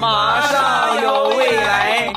[0.00, 2.12] 马上有未来。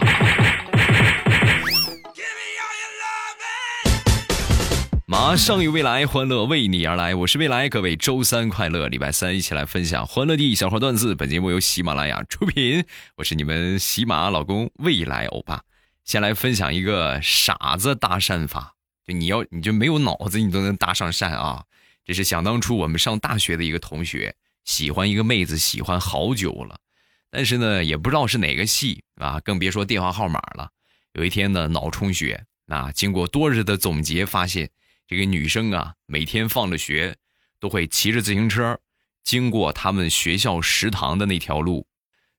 [5.05, 7.15] 马上有未来，欢乐为你而来。
[7.15, 11.15] 我是未来，各位周三快乐，礼拜三一起来分享欢乐地小花段子。
[11.15, 12.83] 本节目由喜马拉雅出品，
[13.15, 15.61] 我是你们喜马老公未来欧巴。
[16.03, 18.73] 先来分享一个傻子搭讪法，
[19.07, 21.63] 就你要你就没有脑子，你都能搭上讪啊！
[22.03, 24.35] 这是想当初我们上大学的一个同学，
[24.65, 26.77] 喜欢一个妹子，喜欢好久了，
[27.35, 30.69] 但是呢，也不知道是哪个系啊，更别说电话号码了。
[31.13, 34.69] 有一天呢，脑充血啊，经过多日的总结，发现。
[35.07, 37.15] 这个女生啊，每天放了学，
[37.59, 38.79] 都会骑着自行车
[39.23, 41.87] 经过他们学校食堂的那条路，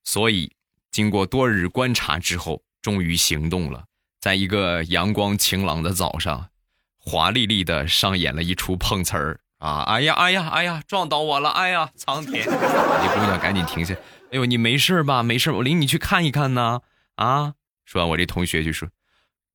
[0.05, 0.53] 所以
[0.93, 3.85] 经过多日观察之后，终于行动了。
[4.21, 6.51] 在一个阳光晴朗的早上，
[6.99, 9.83] 华丽丽的上演了一出碰瓷儿啊！
[9.83, 11.51] 哎呀，哎呀，哎呀，撞到我了！
[11.51, 12.45] 哎呀，苍天！
[12.49, 13.95] 那姑娘赶紧停下，
[14.35, 15.23] 哎呦，你没事吧？
[15.23, 16.81] 没事，我领你去看一看呢。
[17.15, 17.55] 啊！
[17.85, 18.89] 说完，我这同学就说：“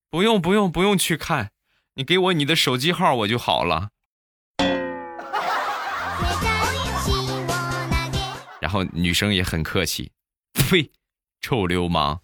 [0.09, 1.52] 不用，不用，不用去看。”
[1.95, 3.89] 你给我你的手机号，我就好了。
[8.61, 10.13] 然后女生也很客气，
[10.53, 10.89] 呸，
[11.41, 12.21] 臭流氓！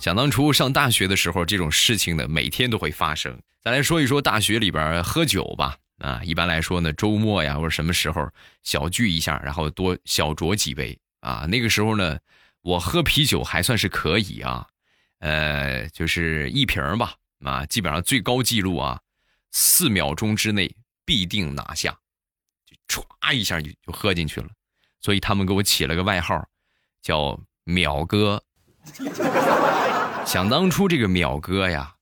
[0.00, 3.38] 想当初上大学的时候，这种事情呢，每天都会发生。
[3.62, 8.28] 再来说一说大学里边喝酒吧，啊，一般来说呢，周末呀或者什么时候
[8.62, 12.18] 小聚一下，然后多小酌几杯啊，那个时候呢。
[12.62, 14.66] 我喝啤酒还算是可以啊，
[15.20, 19.00] 呃，就是一瓶吧，啊，基本上最高记录啊，
[19.50, 20.70] 四秒钟之内
[21.06, 21.98] 必定拿下，
[22.86, 24.48] 就歘一下就就喝进去了，
[25.00, 26.46] 所以他们给我起了个外号，
[27.00, 28.44] 叫秒哥。
[30.26, 31.94] 想当初这个秒哥呀，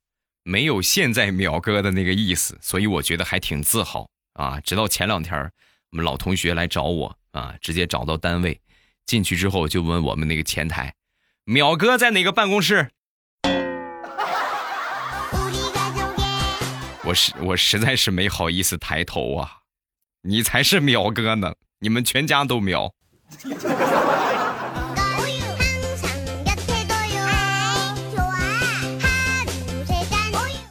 [0.42, 4.60] 没有现在秒哥的那个意思，所以我觉得还挺自豪啊。
[4.60, 5.50] 直到前两天，
[5.90, 8.60] 我们老同学来找我啊，直接找到单位。
[9.06, 10.94] 进去之后就问我们那个前台，
[11.46, 12.90] 淼哥在哪个办公室？
[17.04, 19.60] 我实我实在是没好意思抬头啊！
[20.20, 22.92] 你才是淼哥呢，你们全家都淼。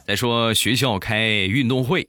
[0.08, 2.08] 再说学校开运动会，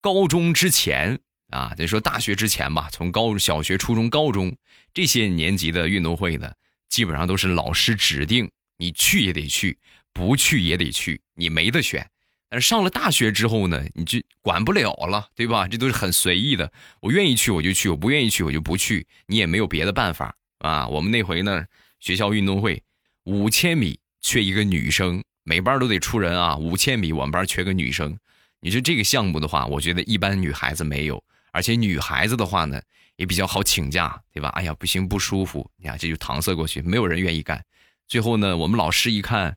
[0.00, 1.20] 高中之前。
[1.50, 4.56] 啊，得说大学之前吧，从高小学、初中、高中
[4.92, 6.52] 这些年级的运动会呢，
[6.88, 9.78] 基本上都是老师指定，你去也得去，
[10.12, 12.10] 不去也得去，你没得选。
[12.50, 15.68] 但是上了大学之后呢，你就管不了了，对吧？
[15.68, 20.88] 这都是很随意的，我愿意去我就去，我不愿意去我就不去，你也没有别的办法啊。
[20.88, 21.64] 我们那回呢，
[22.00, 22.82] 学校运动会
[23.26, 26.58] 五千米缺一个女生，每班都得出人啊。
[26.58, 28.14] 五千米我们班缺个女生，
[28.60, 31.24] 你说这个项目的话，我觉得一般女孩子没有。
[31.52, 32.78] 而且女孩子的话呢，
[33.16, 34.50] 也比较好请假，对吧？
[34.50, 37.64] 哎呀，不行，不舒服，你看这就搪塞过去，没有人愿意干。
[38.06, 39.56] 最后呢，我们老师一看，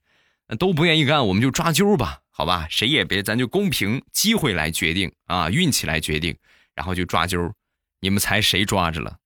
[0.57, 2.65] 都不愿意干，我们就抓阄吧，好吧？
[2.69, 6.33] 谁也别，咱就公平机会来决定啊，运气来决定，
[6.73, 7.51] 然后就抓阄。
[7.99, 9.17] 你们猜谁抓着了？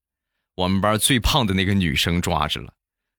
[0.56, 2.74] 我们班最胖的那个女生抓着了，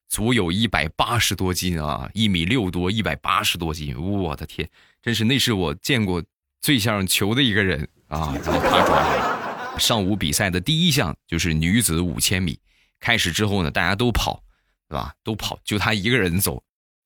[0.08, 4.68] 足有一百八十多斤啊，一米六多，一百八十多斤，我的天，
[5.02, 6.22] 真是那是我见过
[6.60, 8.34] 最像球的一个人啊！
[8.44, 9.78] 然后他抓了。
[9.78, 12.58] 上午比赛的第一项就是女子五千米，
[12.98, 14.42] 开始之后呢，大家都跑，
[14.88, 15.12] 对吧？
[15.22, 16.62] 都跑，就他一个人走，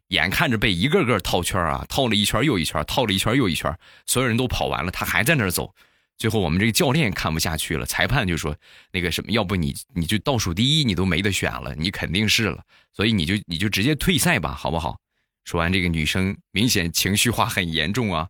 [0.09, 5.75] 眼看着被一个个套圈啊，套了一圈又一圈，套了一圈又一圈，所有人都跑完了，他还在那儿走。
[6.21, 8.55] 最后我们这个教练看不下去了，裁判就说
[8.93, 14.99] ：“那个什么，要不你你就倒数第一，你都没得选了，你肯定是了，所以你就你就直接退赛吧，好不好？”
[15.47, 18.29] 说完，这个女生明显情绪化很严重啊，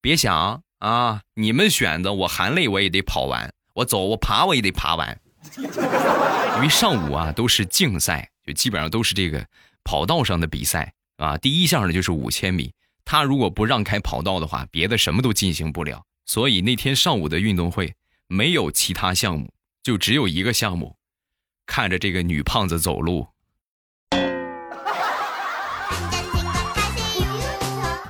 [0.00, 3.52] 别想啊，你们选的，我含泪我也得跑完。
[3.74, 5.20] 我走，我爬我也得爬完，
[5.58, 9.44] 因为上午啊都是竞赛，就基本上都是这个
[9.82, 11.36] 跑道上的比赛啊。
[11.38, 12.72] 第一项呢就是五千米，
[13.04, 16.04] 他如果不让开跑道的话，别的什么都进行不了。
[16.26, 17.94] 所以那天上午的运动会
[18.26, 20.96] 没有其他项目，就只有一个项目，
[21.64, 23.28] 看着这个女胖子走路。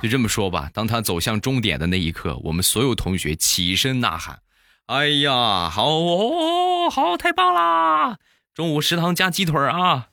[0.01, 4.39] 就这么说吧，当他走向终点的那一刻，我们所有同学起身呐喊。
[4.87, 8.17] 哎呀，好哦，好，太棒啦！
[8.53, 10.09] 中午食堂加鸡腿啊！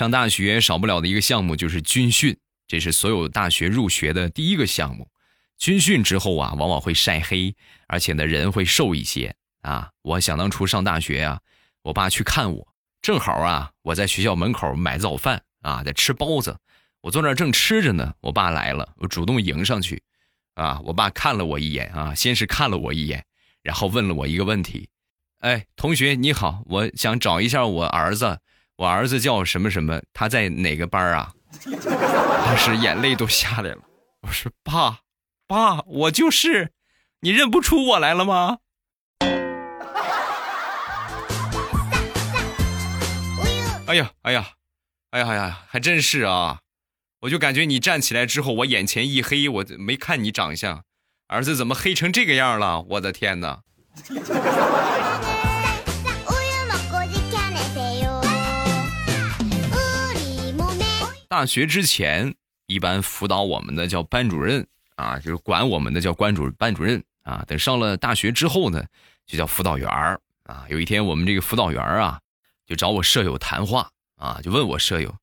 [0.00, 2.34] 上大学少不了的一个项目就是军训，
[2.66, 5.06] 这是所有大学入学的第一个项目。
[5.58, 7.54] 军训之后啊，往往会晒黑，
[7.86, 9.90] 而且呢人会瘦一些啊。
[10.00, 11.38] 我想当初上大学啊，
[11.82, 12.66] 我爸去看我，
[13.02, 16.56] 正好啊我在学校门口买早饭啊，在吃包子。
[17.02, 20.02] 我坐那正吃着呢，我爸来了，我主动迎上去，
[20.54, 23.22] 啊，我爸看了我一眼啊，先是看了我一眼，
[23.62, 24.88] 然后问了我一个问题，
[25.40, 28.40] 哎，同学你好，我想找一下我儿子，
[28.80, 31.34] 我儿子叫什么什么，他在哪个班啊？
[32.46, 33.82] 当时眼泪都下来了，
[34.22, 35.00] 我说爸，
[35.46, 36.72] 爸，我就是，
[37.20, 38.56] 你认不出我来了吗？
[43.86, 44.48] 哎呀，哎呀，
[45.10, 46.60] 哎呀哎呀，还真是啊！
[47.20, 50.84] 我就感觉你站起来之后，我眼前一黑，我没看你长相，
[51.28, 52.80] 儿子怎么黑成这个样了？
[52.88, 53.60] 我的天哪！
[61.30, 62.34] 大学之前，
[62.66, 64.66] 一般辅导我们的叫班主任
[64.96, 67.44] 啊，就是管我们的叫关主班主任啊。
[67.46, 68.84] 等上了大学之后呢，
[69.26, 69.88] 就叫辅导员
[70.42, 70.66] 啊。
[70.68, 72.20] 有一天，我们这个辅导员啊。
[72.66, 75.16] 就找我舍友谈话啊，就问我舍友：“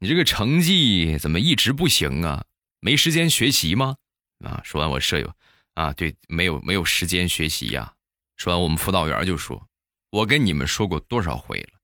[0.00, 2.44] 你这个成绩怎么一直不行啊？
[2.80, 3.96] 没时间学习吗？”
[4.42, 5.30] 啊，说完我舍友
[5.74, 7.92] 啊，对，没有没有时间学习呀。
[8.36, 9.68] 说完，我们辅导员就说
[10.10, 11.80] ：“我跟你们说过多少回了，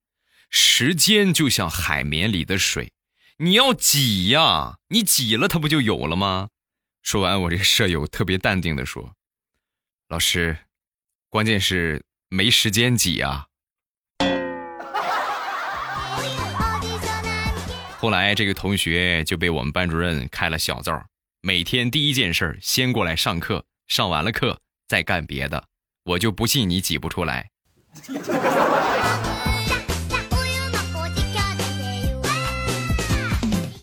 [0.49, 2.91] 时间就像海绵里的水，
[3.43, 6.51] 你要挤呀，你挤了它不就有了吗？”
[7.03, 9.15] 说完，我这舍友特别淡定的说
[10.09, 10.59] ：“老师，
[11.31, 13.47] 关键是没时间挤啊。”
[17.99, 21.03] 后来这个同学就被我们班主任开了小灶，
[21.41, 25.67] 每天第一件事先过来上课，上完了课再干别的。
[26.05, 27.49] 我就不信你挤不出来。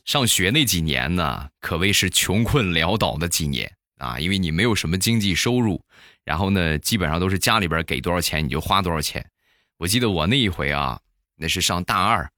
[0.07, 5.83] 上学那几年呢，可谓是穷困潦倒的几年啊，因为你没有什么经济收入，
[6.23, 9.29] 然后呢，基本上都是家里边给多少钱你就花多少钱。
[9.75, 10.97] 我记得我那一回啊，
[11.35, 12.31] 那是上大二。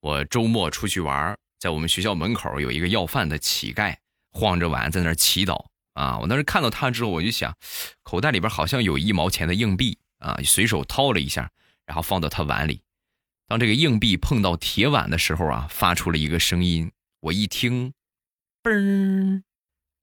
[0.00, 3.94] 我周末出去玩，在我们学校门口有一个要饭的乞丐，
[4.32, 6.18] 晃着碗在那祈祷啊！
[6.18, 7.56] 我当时看到他之后，我就想，
[8.02, 11.48] 口袋里边好像有一毛钱的硬币啊，随手掏了一下，
[11.86, 12.82] 然后放到他碗里。
[13.46, 16.90] 当这个硬币碰到铁碗的时候啊，发出了一个声音。
[17.24, 17.94] 我一听，
[18.62, 19.42] 嘣，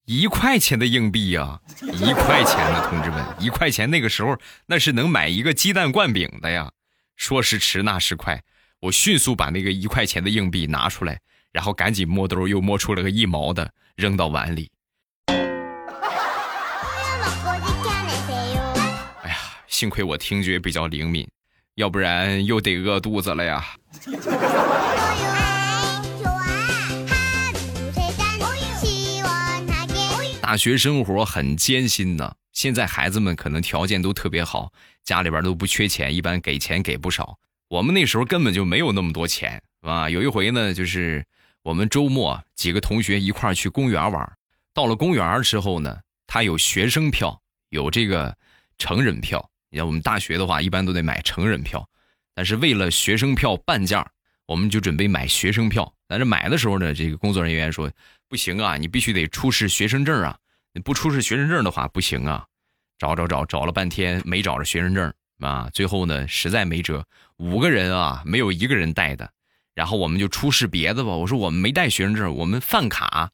[0.05, 1.61] 一块钱的硬币呀！
[1.79, 4.35] 一块钱的，同志们， 一块钱那个时候
[4.65, 6.71] 那是能买一个鸡蛋灌饼的呀！
[7.15, 8.41] 说时迟，那时快。
[8.79, 11.19] 我迅速把那个一块钱的硬币拿出来，
[11.51, 14.71] 然后赶紧摸兜，又摸出了个一毛的，扔到碗里。
[15.27, 15.35] 哎
[19.29, 19.37] 呀，
[19.67, 21.29] 幸亏我听觉比较灵敏，
[21.75, 23.63] 要不然又得饿肚子了呀。
[30.51, 32.35] 大学生活很艰辛呢。
[32.51, 37.39] 现在孩子们可能条件都特别好，家里边都不缺钱，一般给钱给不少。
[37.69, 40.09] 我们那时候根本就没有那么多钱，啊！
[40.09, 41.25] 有一回呢，就是
[41.63, 44.29] 我们周末几个同学一块儿去公园玩，
[44.73, 48.35] 到了公园之后呢，他有学生票，有这个
[48.77, 49.49] 成人票。
[49.69, 51.87] 你像我们大学的话，一般都得买成人票，
[52.35, 54.05] 但是为了学生票半价，
[54.47, 55.93] 我们就准备买学生票。
[56.09, 57.89] 但是买的时候呢，这个工作人员说
[58.31, 60.37] 不行啊，你必须得出示学生证啊，
[60.73, 62.45] 你不出示学生证的话不行啊。
[62.97, 65.13] 找找找找了半天没找着学生证。
[65.41, 67.03] 啊，最后呢，实在没辙，
[67.35, 69.29] 五个人啊，没有一个人带的，
[69.73, 71.09] 然后我们就出示别的吧。
[71.09, 73.31] 我说我们没带学生证，我们饭卡，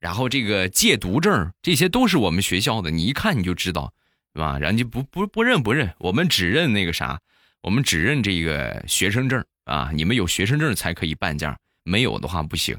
[0.00, 3.92] 然后这个戒毒证，这些都是我们学校的，你一看你就知道，
[4.34, 4.58] 是吧？
[4.58, 7.20] 然后就不不不认不认，我们只认那个啥，
[7.60, 12.76] 我们只认这个学生证啊，你们有学生证才可以半价，没有的话不行。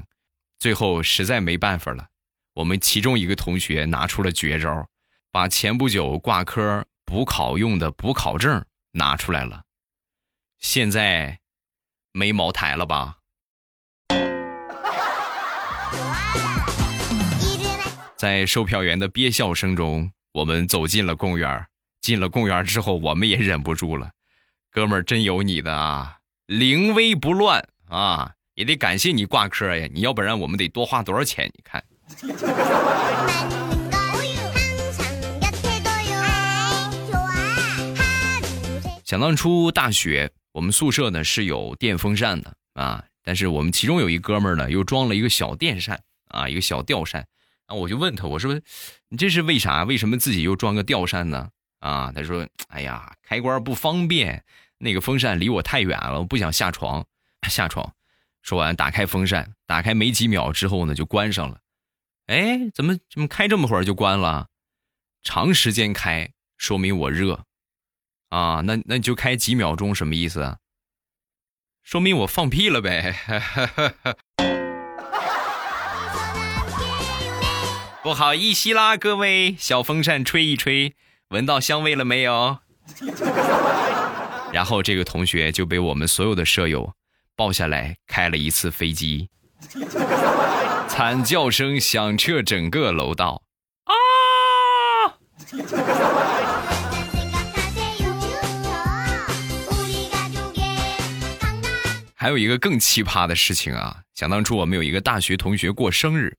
[0.62, 2.06] 最后实在没办法了，
[2.54, 4.86] 我们其中一个同学拿出了绝招，
[5.32, 8.64] 把前不久挂科补考用的补考证。
[8.92, 9.64] 拿出来了，
[10.60, 11.40] 现在
[12.12, 13.16] 没茅台了吧？
[18.16, 21.66] 在售票员的憋笑声中，我们走进了公园。
[22.00, 24.12] 进了公园之后，我们也忍不住了。
[24.70, 26.18] 哥们儿，真有你的啊！
[26.46, 28.34] 临危不乱啊！
[28.54, 31.50] 也得感谢你挂科呀，你要不然我们得多花多少钱？
[31.54, 31.82] 你看。
[39.04, 47.26] 想当初大学，我们宿舍呢是有电风扇的啊，但是我们其中有一哥们儿呢又装了一个小电扇啊，一个小吊扇。
[47.66, 48.58] 啊，我就问他，我说
[49.08, 49.84] 你这是为啥？
[49.84, 51.48] 为什么自己又装个吊扇呢？
[51.80, 54.42] 啊，他说，哎呀，开关不方便，
[54.78, 57.04] 那个风扇离我太远了，我不想下床。
[57.48, 57.92] 下床，
[58.42, 61.60] 说完打开风扇，打开没几秒之后呢就关上了。
[62.26, 64.48] 哎，怎么怎么开这么会儿就关了？
[65.22, 67.44] 长时间开说明我热。
[68.30, 70.58] 啊，那那你就开几秒钟，什么意思啊？
[71.82, 73.14] 说明我放屁了呗。
[78.02, 80.94] 不好意思啦，各位，小风扇吹一吹，
[81.28, 82.58] 闻到香味了没有？
[84.52, 86.94] 然后这个同学就被我们所有的舍友
[87.34, 89.28] 抱下来开了一次飞机，
[90.88, 93.42] 惨叫声响彻整个楼道。
[93.84, 93.94] 啊！
[102.14, 104.02] 还有一个更奇葩的事情啊！
[104.14, 106.36] 想当初我们有一个大学同学过生日，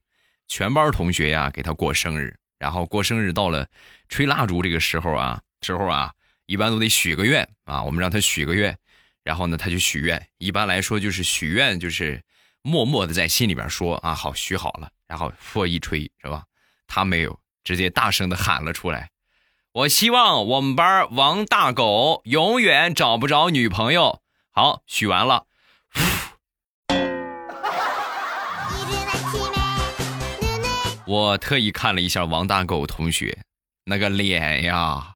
[0.48, 3.68] 全班同学呀给他过生日，然后过生日到了
[4.10, 6.12] 吹蜡烛这个时候啊，时候啊。
[6.46, 8.78] 一般都得许个愿啊，我们让他许个愿，
[9.24, 10.28] 然后呢，他就许愿。
[10.38, 12.22] 一般来说，就是许愿，就是
[12.62, 16.44] 默默的在心里边说啊，好，许好了，然后风一吹，是吧？
[16.88, 19.10] 他没有，直接大声的喊了出来
[19.74, 25.46] ：“我希望我们班王大狗永远找不着女朋友。”好，许完了。
[31.06, 33.38] 我特意看了一下王大狗同学
[33.86, 35.10] 那个脸呀。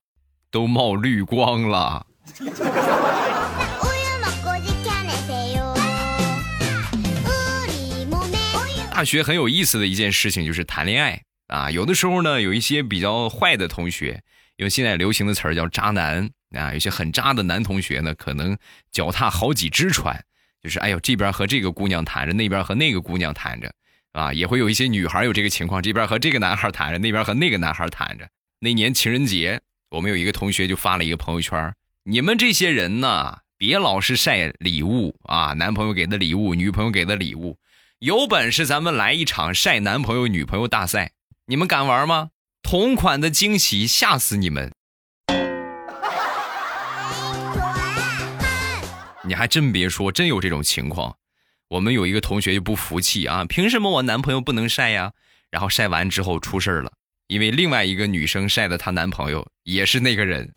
[0.49, 2.07] 都冒绿光了。
[8.97, 11.21] 大学很有意思的一件事情就是谈恋爱。
[11.45, 14.23] 啊，有的时候呢，有一些比较坏的同学，
[14.55, 16.27] 用现在流行的词儿叫渣男。
[16.49, 18.57] 啊，有些很渣的男同学呢，可能
[18.91, 20.19] 脚踏好几只船，
[20.63, 23.71] 就是哎呦这边和这个姑娘谈着，那边和那个姑娘谈着，
[24.13, 28.27] 啊，也会有一些女孩有这个情况，这边和这个男孩谈着，那边和那个男孩谈着。
[28.59, 29.61] 那年情人节。
[29.91, 31.73] 我们有一个同学就发了一个朋友圈
[32.03, 37.57] 你们这些人呢，别老是晒礼物啊，男朋友给的礼物，女朋友给的礼物，
[37.99, 41.13] 有本事咱们来一场晒男朋友女朋友大赛，
[41.47, 42.29] 你们敢玩吗？
[42.61, 44.71] 同款的惊喜吓死你们！
[49.23, 51.15] 你还真别说，真有这种情况。
[51.69, 55.13] 我们有一个同学就不服气啊，凭什么我男朋友不能晒呀？
[55.49, 56.91] 然后晒完之后出事了。
[57.25, 60.53] 因为另外一个女生晒的她男朋友也是那个人。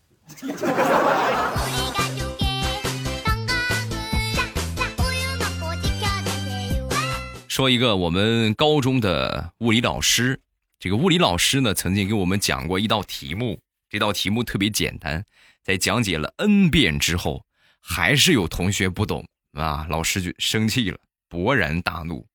[7.51, 10.39] 说一个我们高中的物理老师，
[10.79, 15.25] 这个物理老师呢曾经给我们讲过一道题目，这道题目特别简单，
[15.61, 17.45] 在讲解了 n 遍之后，
[17.81, 20.97] 还是有同学不懂啊，老师就生气了，
[21.29, 22.25] 勃然大怒：“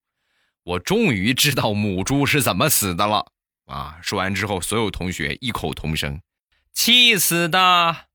[0.65, 3.33] 我终于知道母猪是怎么死的了。”
[3.65, 3.99] 啊！
[4.03, 6.21] 说完之后，所有同学异口同声
[6.75, 8.06] ：“气死的！”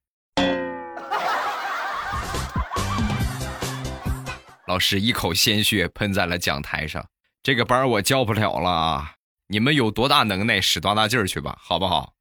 [4.72, 7.06] 老师一口鲜血喷在了讲台上。
[7.44, 9.12] 这个班我教不了了啊！
[9.48, 12.14] 你们有多大能耐，使多大劲儿去吧，好不好？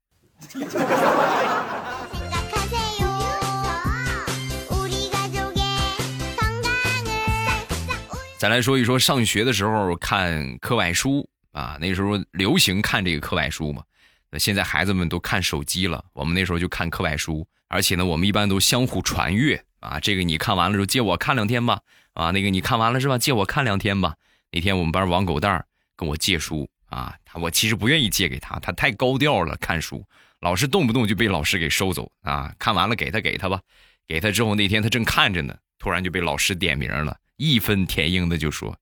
[8.37, 11.31] 再来说一说上学的时候看课外书。
[11.53, 13.85] 啊，那时候流行看这个课外书嘛，
[14.29, 16.05] 那现在孩子们都看手机了。
[16.15, 20.01] 我们那时候就看课外书，而且呢，我们一般都相互传阅啊。
[20.01, 21.81] 这个你看完了之后借我看两天吧，
[22.15, 23.19] 啊，那个你看完了是吧？
[23.19, 24.15] 借我看两天吧。
[24.53, 30.05] 那天我们班王狗蛋儿跟我借书啊，他我其实不愿意借给他，他太高调了，看书
[30.41, 32.55] 老是动不动就被老师给收走啊。
[32.59, 33.61] 看完了给他给他吧，
[34.07, 38.79] 给他之后那天他正看着呢，突然就被老师点名了，义愤填膺的就说：“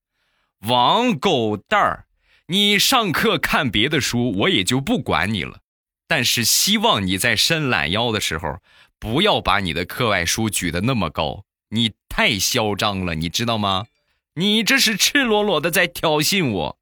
[0.67, 2.05] 王狗蛋儿。”
[2.51, 5.59] 你上课看别的书，我也就不管你了。
[6.07, 8.57] 但是希望你在伸懒腰的时候，
[8.97, 13.85] 不要把你的课外书举得那么高，你太嚣张了，你知道吗？
[14.33, 16.79] 你这是赤裸裸的在挑衅我。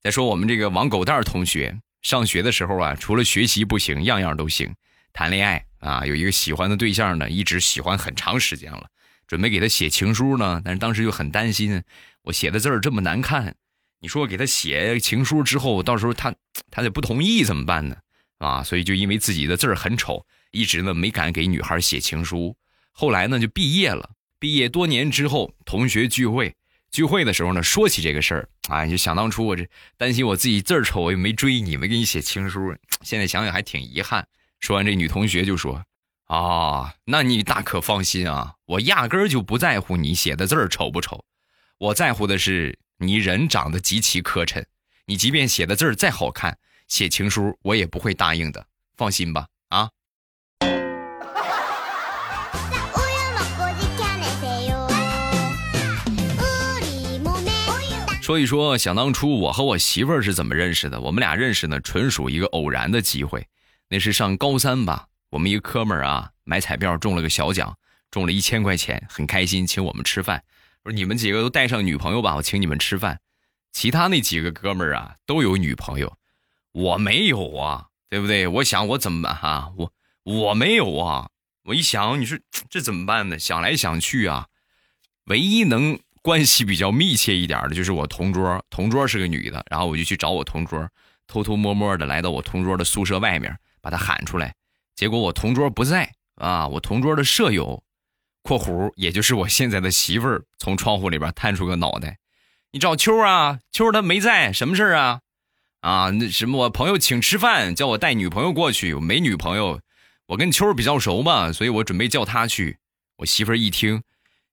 [0.00, 4.74] 再说我们这个王狗蛋儿同学，上学的时候啊，除了学习不行，样样都行，
[5.12, 5.62] 谈恋爱。
[5.80, 8.86] 啊，有一个喜欢的对象呢，一直喜欢很长时间了，
[9.26, 11.82] 准备给他写情书呢，但是当时又很担心，
[12.22, 13.54] 我写的字儿这么难看，
[14.00, 16.34] 你说给他写情书之后，到时候他
[16.70, 17.96] 他得不同意怎么办呢？
[18.38, 22.54] 啊，所以就因为自己的字儿很丑，一直呢没敢给女孩写情书。
[22.92, 26.54] 后来呢就毕业了，毕业多年之后，同学聚会，
[26.90, 34.26] 聚会的时候呢说起这个事儿，啊，就想当初我这担心我自己字儿丑，我又没追你，没给你写情书，现在想想还挺遗憾。
[34.60, 35.82] 说完，这女同学就说
[36.26, 41.24] ：“啊，那你大可放心啊，我压根儿就不在乎你写的字儿丑不丑，
[41.78, 44.64] 我在乎的是你人长得极其磕碜。
[45.04, 48.66] 你即便写的字儿再好看，写情书我也不会答应的。
[48.96, 49.90] 放心吧，啊。”
[58.22, 61.00] 说一说，想当初我和我媳妇儿是怎么认识的？
[61.00, 63.46] 我们俩认识呢，纯属一个偶然的机会。
[63.88, 67.78] 那是上高三吧，我们一个哥们儿啊，买彩票中了个小奖，
[68.10, 70.42] 中了一千块钱，很开心，请我们吃饭。
[70.86, 73.18] 我说你们几个都带上女朋友吧，我请你们吃饭。
[73.72, 76.16] 其他那几个哥们儿啊都有女朋友，
[76.70, 78.46] 我没有啊，对不对？
[78.46, 79.72] 我想我怎么办哈？
[79.76, 81.30] 我我没有啊。
[81.64, 82.38] 我一想，你说
[82.70, 83.36] 这怎么办呢？
[83.36, 84.46] 想来想去啊，
[85.24, 90.88] 唯一能关系比较密切一点的就是我同桌，同桌是个女的，然后我就去找我同桌，
[91.26, 94.54] 偷偷摸摸的来到我同桌的宿舍外面，把她喊出来。
[94.94, 97.82] 结果我同桌不在啊，我同桌的舍友
[98.46, 102.18] （括弧也就是我现在的媳妇儿）从窗户里边探出个脑袋
[102.70, 103.58] ：“你找秋啊？
[103.72, 105.20] 秋他没在，什么事儿啊？
[105.80, 109.80] 啊，那什么，我朋友请吃饭，叫我带女朋友过去，我没女朋友。”
[110.28, 112.78] 我跟秋比较熟嘛，所以我准备叫他去。
[113.18, 114.02] 我媳妇儿一听，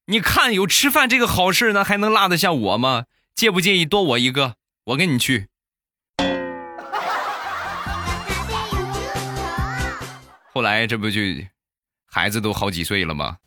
[0.06, 3.06] 你看有吃饭这个好事呢，还能落得下我吗？
[3.36, 4.56] 介不介意多我一个？
[4.86, 5.48] 我跟你去。
[10.54, 11.20] 后来这不就
[12.06, 13.38] 孩子都好几岁了吗？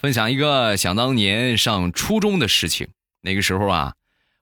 [0.00, 2.88] 分享一个想当年上初中的事情，
[3.22, 3.94] 那个时候啊。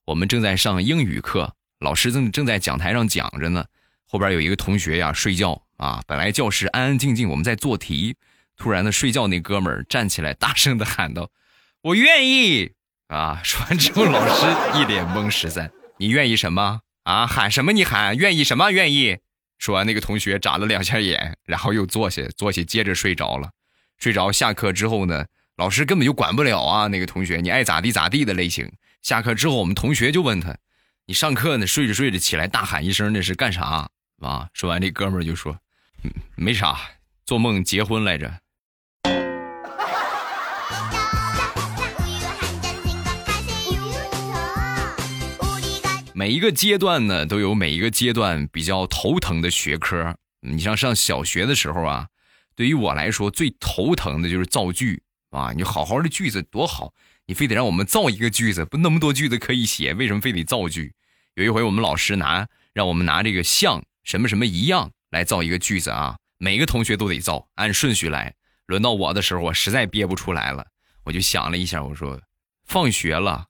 [0.07, 3.65] 我们正在上英语课，老师正正在讲台上讲着呢。
[4.07, 8.15] 后边有一个同学呀睡觉啊，本来教室安安静静，我们在做题，
[8.59, 11.31] 突然呢睡觉那哥们儿站起来，大声的喊道
[11.81, 12.73] ：“我愿意！”
[13.09, 14.45] 啊，说完之后，老师
[14.79, 15.31] 一脸懵。
[15.31, 17.27] 十三，你愿意什么啊？
[17.27, 17.73] 喊什么？
[17.73, 18.71] 你喊愿意什么？
[18.71, 19.19] 愿意？
[19.59, 23.51] 说完，那个同学眨了两下眼，然后又坐下，坐下接着睡着了。
[23.99, 25.25] 睡着，下课之后呢，
[25.57, 28.71] 老师根本就管不了啊，那个同学你爱咋地咋地的类型。
[29.01, 30.57] 下课之后，我们同学就问他
[31.07, 33.89] ：“你上课呢，睡着睡着起来大喊一声，那是干啥？”
[34.21, 35.59] 啊，说完，这哥们就说
[36.37, 36.79] ：“没啥，
[37.25, 38.33] 做梦结婚来着。”
[46.25, 50.17] 每一个阶段呢，都有每一个阶段比较头疼的学科。
[50.41, 52.09] 你像上小学的时候啊，
[52.57, 56.95] 对于我来说最头疼的就是造句啊，你好好的句子多好。
[57.27, 60.95] 你非得让我们造一个句子，不那么多句子可以写，为什么非得造句？
[61.35, 68.33] 有一回我们老师拿让我们拿这个像什么什么一样来造一个句子啊，每个同学都得造，按顺序来。
[68.65, 70.69] 轮到我的时候，我实在憋不出来了，
[71.05, 72.19] 我就想了一下，我说：
[72.65, 73.49] 放学了，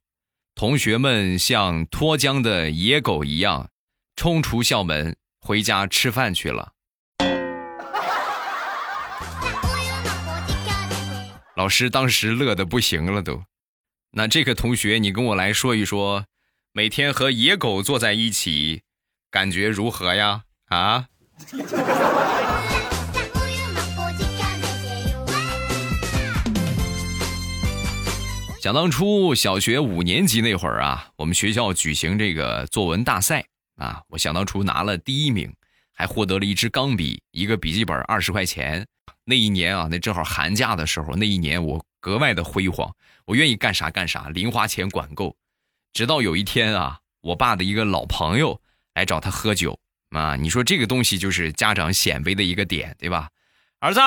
[0.57, 3.71] 同学们像脱缰的野狗一样
[4.15, 6.75] 冲出校门，回家吃饭去了。
[11.57, 13.43] 老师当时乐的不行了，都。
[14.13, 16.25] 那这个同学，你跟我来说一说，
[16.73, 18.83] 每天和野狗坐在一起，
[19.33, 20.45] 感觉如何呀？
[20.67, 21.09] 啊？
[28.65, 33.45] 想当初小学五年级那会儿啊，我们学校举行这个作文大赛
[33.77, 35.55] 啊，我想当初拿了第一名，
[35.93, 38.87] 还获得了一支钢笔、一个笔记本，二十块钱。
[39.27, 42.91] 那一年啊，那正好寒假的时候，那一年我格外的辉煌。
[43.27, 45.37] 我愿意干啥干啥，零花钱管够。
[45.93, 48.59] 直到有一天啊，我爸的一个老朋友
[48.95, 53.29] 来找他喝酒啊，你说这个东西就是家长显摆的一个点，对吧？
[53.81, 54.01] 儿子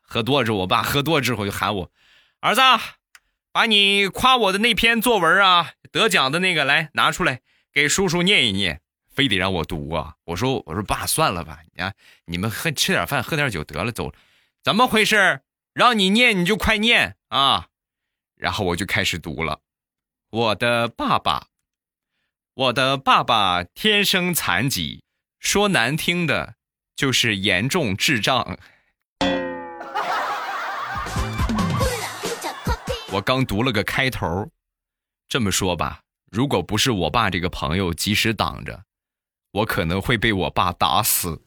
[0.00, 1.92] 喝多了之后，我爸喝多了之后就喊我，
[2.40, 2.60] 儿子，
[3.52, 7.40] 把你夸我的那篇作文啊，得奖的那个来拿出来
[7.72, 8.80] 给叔叔念一念，
[9.12, 10.14] 非得让我读啊。
[10.24, 11.94] 我说我说爸，算了吧，你看
[12.26, 14.12] 你们喝吃点饭，喝点酒得了，走。
[14.62, 15.40] 怎么回事？
[15.72, 17.68] 让你念你就快念啊！
[18.36, 19.60] 然后我就开始读了。
[20.30, 21.48] 我的爸爸，
[22.54, 25.02] 我的爸爸天生残疾，
[25.38, 26.54] 说难听的，
[26.94, 28.58] 就是严重智障。
[33.20, 34.50] 刚读了个开头，
[35.28, 38.82] 这么说吧，如果不是我爸这个朋友及时挡着，
[39.52, 41.40] 我可能会被我爸打死。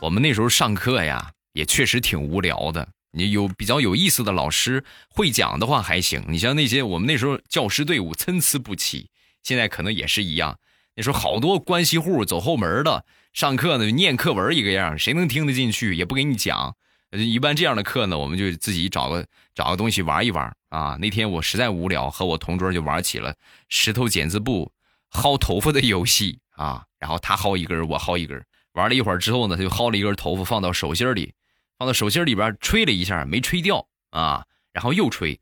[0.00, 2.88] 我们那时候上课呀，也确实挺无聊的。
[3.12, 6.24] 你有比较有意思的老师会讲的话还行。
[6.28, 9.10] 你像那些我们那时候教师队伍参差不齐，
[9.42, 10.58] 现在可能也是一样。
[10.94, 15.94] 那时候好多关系户走后门的，上课呢念课文一个样，谁能听得进去？
[15.94, 16.76] 也不给你讲。
[17.12, 20.96] 一般这样的课呢，我们就自己找个找个东西玩一玩啊。
[20.98, 23.34] 那天我实在无聊，和我同桌就玩起了
[23.68, 24.72] 石头剪子布
[25.10, 26.84] 薅头发的游戏啊。
[26.98, 28.42] 然后他薅一根，我薅一根。
[28.72, 31.34] 玩了一会儿之后呢，他就薅了一根头发放到手心里，
[31.76, 35.38] 放到手心里边吹了一下，没吹掉啊，然后又吹，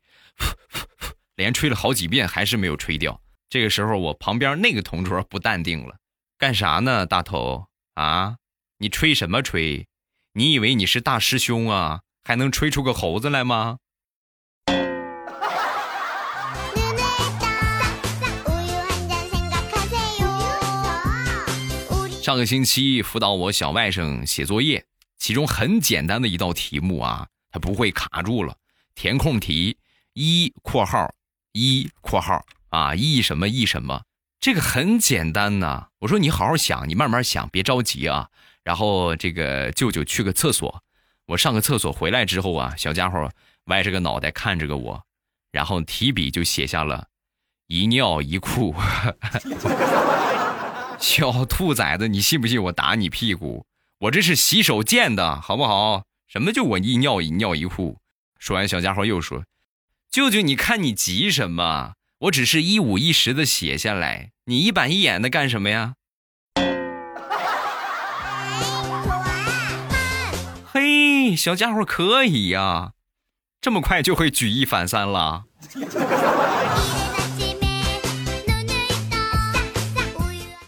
[1.35, 3.21] 连吹了好几遍还是没有吹掉。
[3.51, 5.97] 这个时候我旁边那个同桌不淡定了
[6.37, 7.67] 干啥呢大头？
[7.95, 8.37] 啊
[8.77, 9.85] 你吹什么吹？
[10.31, 11.99] 你以为你是大师兄啊？
[12.23, 13.79] 还能吹出个猴子来吗？
[22.23, 24.85] 上个星期辅导我小外甥写作业
[25.17, 28.55] 其中很简单的一道题目啊他不会卡住了
[28.95, 29.77] 填空题
[30.13, 31.13] 一括号
[31.51, 32.45] 一括号。
[32.71, 34.03] 啊一什么一什么，
[34.39, 35.89] 这个很简单呐。
[35.99, 38.29] 我说你好好想，你慢慢想，别着急啊。
[38.63, 40.83] 然后这个舅舅去个厕所，
[41.27, 43.29] 我上个厕所回来之后啊，小家伙
[43.65, 45.03] 歪着个脑袋看着个我，
[45.51, 47.07] 然后提笔就写下了
[47.67, 48.73] 一尿一裤。
[50.97, 53.65] 小兔崽子，你信不信我打你屁股？
[53.99, 56.03] 我这是洗手间的，好不好？
[56.27, 57.97] 什么就我一尿一尿一裤？
[58.39, 59.43] 说完，小家伙又说
[60.09, 61.93] ：“舅舅，你看你急什么？
[62.21, 65.95] 我只是一五一十的写下来，你一板一眼的干什么呀？”
[70.71, 72.91] 嘿，小家伙可以呀，
[73.59, 75.45] 这么快就会举一反三了。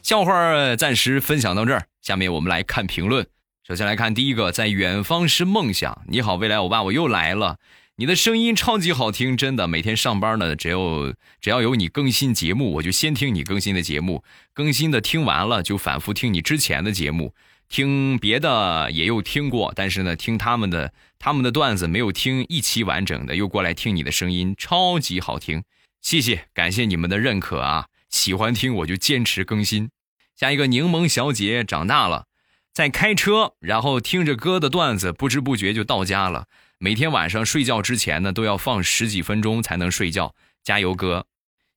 [0.01, 3.27] 笑话暂时分享到这儿，下面我们来看评论。
[3.67, 6.01] 首先来看第一个，在远方是梦想。
[6.07, 7.59] 你好，未来欧巴，我又来了。
[7.95, 9.67] 你的声音超级好听，真的。
[9.67, 14.23] 每天上班呢，只要只要有你更新节目，我就先听你更新的节目。
[14.51, 17.35] 更新的听完了，就反复听你之前的节目。
[17.69, 25.63] 听别的也有听过，但是呢，听他们的他们的段子没有听一期完整的，又过来听你的声音，超级好听。
[26.01, 27.85] 谢谢，感谢你们的认可啊！
[28.09, 29.91] 喜欢听我就坚持更新。
[30.35, 32.25] 下一个柠檬小姐长大了，
[32.73, 36.47] 在开车，然后听着歌的段子，不知不觉就到家了。
[36.83, 40.35] 每天晚上睡觉之前呢，都要放十几分钟才能睡觉。
[40.63, 41.27] 加油，哥！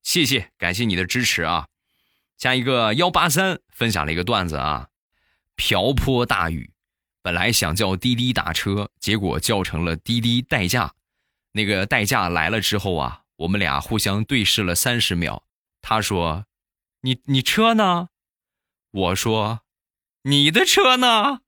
[0.02, 1.68] 谢谢，感谢你的支持啊！
[2.36, 4.88] 下一个幺八三分享了一个段子啊，
[5.54, 6.72] 瓢泼大雨，
[7.22, 10.92] 本来想叫滴滴打车，结果叫成了滴滴代驾。
[11.52, 15.44] 那个代驾来了之后啊，我们俩互相对视了三十秒。
[15.80, 16.46] 他说
[17.02, 18.08] ：“你你车呢？”
[18.90, 19.60] 我说
[20.22, 21.42] ：“你的车呢？”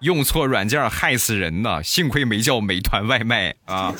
[0.00, 1.82] 用错软件害死人呐！
[1.82, 3.92] 幸亏没叫美团外卖啊。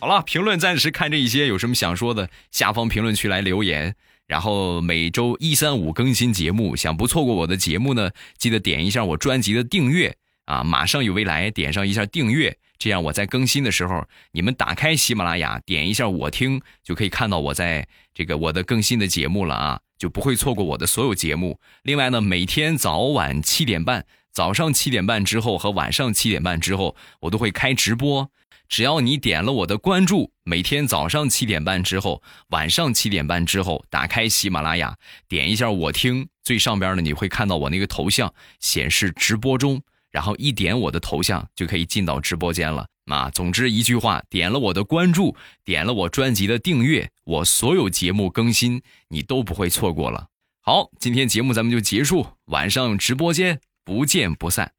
[0.00, 3.94] 好了，评论暂时看这一些，有什么想说的，下方评论区来留言。
[4.26, 10.62] 然后每周一、三、五更新节目，想不错过我的节目呢，记得点一下我专辑的订阅啊！
[10.62, 12.56] 马上有未来，点上一下订阅。
[12.78, 21.58] 这样我在更新的时候，你们打开喜马拉雅，点一下我听，就可以看到我在这个我的更新的节目了啊，就不会错过我的所有节目。
[21.82, 28.30] 另外呢，每天早晚七点半，早上七点半之后和晚上七点半之后，我都会开直播。
[28.68, 34.96] 只要你点了我的关注，每天早上七点半之后，晚上七点半之后，打开喜马拉雅，
[35.28, 39.80] 点一下我听，最上边呢你会看到我那个头像显示直播中。
[40.14, 43.28] 然后一点我的头像就可以进到直播间了啊！
[43.30, 50.28] 总之一句话，点了我的关注，点了我专辑的订阅，我所有节目更新你都不会错过了。
[50.60, 54.72] 好，今天节目咱们就结束，晚上直播间不见不散。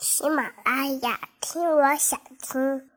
[0.00, 2.95] 喜马拉雅听，我想听。